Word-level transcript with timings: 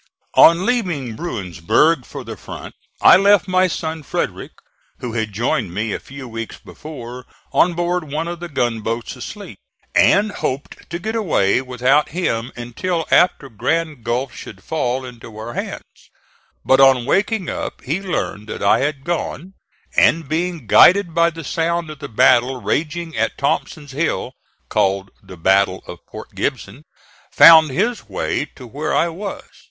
On 0.33 0.65
leaving 0.65 1.15
Bruinsburg 1.15 2.07
for 2.07 2.23
the 2.23 2.35
front 2.35 2.73
I 3.03 3.17
left 3.17 3.47
my 3.47 3.67
son 3.67 4.01
Frederick, 4.01 4.51
who 4.97 5.13
had 5.13 5.31
joined 5.31 5.75
me 5.75 5.93
a 5.93 5.99
few 5.99 6.27
weeks 6.27 6.57
before, 6.57 7.27
on 7.53 7.75
board 7.75 8.09
one 8.11 8.27
of 8.27 8.39
the 8.39 8.49
gunboats 8.49 9.15
asleep, 9.15 9.59
and 9.93 10.31
hoped 10.31 10.89
to 10.89 10.97
get 10.97 11.15
away 11.15 11.61
without 11.61 12.09
him 12.09 12.51
until 12.55 13.05
after 13.11 13.47
Grand 13.47 14.03
Gulf 14.03 14.35
should 14.35 14.63
fall 14.63 15.05
into 15.05 15.37
our 15.37 15.53
hands; 15.53 16.09
but 16.65 16.79
on 16.79 17.05
waking 17.05 17.47
up 17.47 17.81
he 17.83 18.01
learned 18.01 18.47
that 18.49 18.63
I 18.63 18.79
had 18.79 19.03
gone, 19.03 19.53
and 19.95 20.27
being 20.27 20.65
guided 20.65 21.13
by 21.13 21.29
the 21.29 21.43
sound 21.43 21.91
of 21.91 21.99
the 21.99 22.09
battle 22.09 22.59
raging 22.59 23.15
at 23.15 23.37
Thompson's 23.37 23.91
Hill 23.91 24.33
called 24.67 25.11
the 25.21 25.37
Battle 25.37 25.83
of 25.85 26.03
Port 26.07 26.33
Gibson 26.33 26.85
found 27.31 27.69
his 27.69 28.09
way 28.09 28.45
to 28.55 28.65
where 28.65 28.95
I 28.95 29.07
was. 29.07 29.43